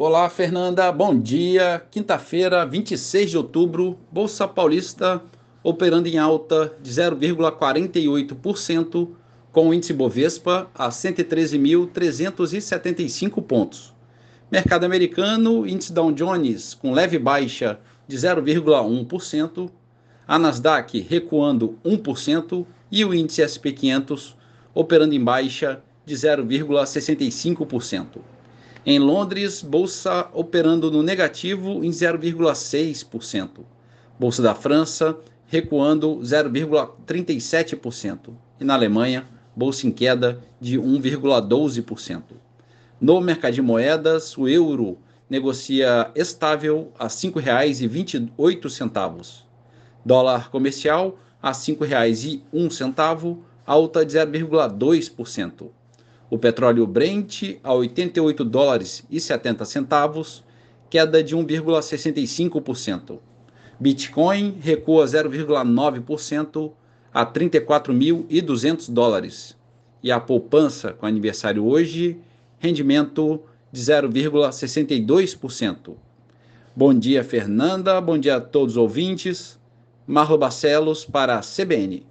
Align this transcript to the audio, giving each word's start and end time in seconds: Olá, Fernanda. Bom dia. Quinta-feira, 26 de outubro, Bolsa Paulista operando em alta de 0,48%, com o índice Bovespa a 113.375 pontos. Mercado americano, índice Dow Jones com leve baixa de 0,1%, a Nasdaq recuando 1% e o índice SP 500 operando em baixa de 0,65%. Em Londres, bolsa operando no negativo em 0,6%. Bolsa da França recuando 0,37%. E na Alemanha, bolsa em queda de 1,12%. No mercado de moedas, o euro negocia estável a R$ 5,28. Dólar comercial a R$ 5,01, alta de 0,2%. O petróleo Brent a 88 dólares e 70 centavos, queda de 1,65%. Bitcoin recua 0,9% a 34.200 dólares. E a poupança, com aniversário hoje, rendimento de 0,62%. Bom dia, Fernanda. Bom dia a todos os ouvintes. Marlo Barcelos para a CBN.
Olá, 0.00 0.30
Fernanda. 0.30 0.92
Bom 0.92 1.18
dia. 1.18 1.84
Quinta-feira, 1.90 2.64
26 2.64 3.30
de 3.30 3.36
outubro, 3.36 3.98
Bolsa 4.12 4.46
Paulista 4.46 5.20
operando 5.60 6.06
em 6.06 6.16
alta 6.16 6.72
de 6.80 6.88
0,48%, 6.88 9.08
com 9.50 9.68
o 9.68 9.74
índice 9.74 9.92
Bovespa 9.92 10.70
a 10.72 10.88
113.375 10.88 13.42
pontos. 13.42 13.92
Mercado 14.48 14.84
americano, 14.84 15.66
índice 15.66 15.92
Dow 15.92 16.12
Jones 16.12 16.74
com 16.74 16.92
leve 16.92 17.18
baixa 17.18 17.80
de 18.06 18.16
0,1%, 18.16 19.68
a 20.28 20.38
Nasdaq 20.38 21.04
recuando 21.10 21.76
1% 21.84 22.64
e 22.88 23.04
o 23.04 23.12
índice 23.12 23.42
SP 23.42 23.72
500 23.72 24.36
operando 24.72 25.16
em 25.16 25.24
baixa 25.24 25.82
de 26.06 26.14
0,65%. 26.14 28.37
Em 28.90 28.98
Londres, 28.98 29.60
bolsa 29.60 30.30
operando 30.32 30.90
no 30.90 31.02
negativo 31.02 31.84
em 31.84 31.90
0,6%. 31.90 33.60
Bolsa 34.18 34.40
da 34.40 34.54
França 34.54 35.14
recuando 35.46 36.20
0,37%. 36.20 38.30
E 38.58 38.64
na 38.64 38.72
Alemanha, 38.72 39.28
bolsa 39.54 39.86
em 39.86 39.92
queda 39.92 40.42
de 40.58 40.78
1,12%. 40.78 42.22
No 42.98 43.20
mercado 43.20 43.52
de 43.52 43.60
moedas, 43.60 44.38
o 44.38 44.48
euro 44.48 44.96
negocia 45.28 46.10
estável 46.14 46.90
a 46.98 47.04
R$ 47.04 47.10
5,28. 47.10 49.42
Dólar 50.02 50.50
comercial 50.50 51.18
a 51.42 51.48
R$ 51.48 51.54
5,01, 51.54 53.38
alta 53.66 54.06
de 54.06 54.16
0,2%. 54.16 55.77
O 56.30 56.38
petróleo 56.38 56.86
Brent 56.86 57.58
a 57.62 57.72
88 57.72 58.44
dólares 58.44 59.02
e 59.10 59.18
70 59.18 59.64
centavos, 59.64 60.44
queda 60.90 61.22
de 61.22 61.34
1,65%. 61.34 63.18
Bitcoin 63.80 64.58
recua 64.60 65.06
0,9% 65.06 66.72
a 67.14 67.24
34.200 67.24 68.90
dólares. 68.90 69.56
E 70.02 70.12
a 70.12 70.20
poupança, 70.20 70.92
com 70.92 71.06
aniversário 71.06 71.64
hoje, 71.64 72.18
rendimento 72.58 73.40
de 73.72 73.80
0,62%. 73.80 75.94
Bom 76.74 76.92
dia, 76.94 77.22
Fernanda. 77.24 77.98
Bom 78.00 78.18
dia 78.18 78.36
a 78.36 78.40
todos 78.40 78.74
os 78.74 78.76
ouvintes. 78.76 79.58
Marlo 80.06 80.38
Barcelos 80.38 81.04
para 81.04 81.38
a 81.38 81.40
CBN. 81.40 82.08